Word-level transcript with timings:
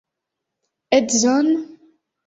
Edzon? 0.97 1.49